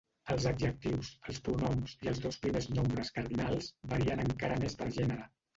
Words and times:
Els 0.35 0.45
adjectius, 0.51 1.11
els 1.33 1.41
pronoms 1.49 1.93
i 2.07 2.11
els 2.13 2.23
dos 2.25 2.41
primers 2.47 2.71
nombres 2.79 3.15
cardinals 3.19 3.71
varien 3.95 4.27
encara 4.29 4.59
més 4.65 4.79
per 4.81 4.93
gènere. 5.01 5.33